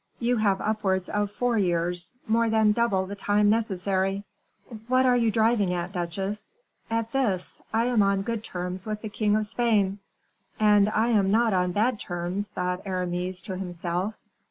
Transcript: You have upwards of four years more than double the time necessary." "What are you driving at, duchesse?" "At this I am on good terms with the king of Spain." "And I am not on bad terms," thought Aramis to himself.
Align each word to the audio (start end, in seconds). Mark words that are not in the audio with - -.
You 0.19 0.37
have 0.37 0.61
upwards 0.61 1.09
of 1.09 1.29
four 1.29 1.59
years 1.59 2.11
more 2.25 2.49
than 2.49 2.71
double 2.71 3.05
the 3.05 3.13
time 3.15 3.51
necessary." 3.51 4.23
"What 4.87 5.05
are 5.05 5.15
you 5.15 5.29
driving 5.29 5.75
at, 5.75 5.91
duchesse?" 5.91 6.55
"At 6.89 7.11
this 7.11 7.61
I 7.71 7.85
am 7.85 8.01
on 8.01 8.23
good 8.23 8.43
terms 8.43 8.87
with 8.87 9.03
the 9.03 9.09
king 9.09 9.35
of 9.35 9.45
Spain." 9.45 9.99
"And 10.59 10.89
I 10.89 11.09
am 11.09 11.29
not 11.29 11.53
on 11.53 11.71
bad 11.73 11.99
terms," 11.99 12.49
thought 12.49 12.81
Aramis 12.83 13.43
to 13.43 13.57
himself. 13.57 14.15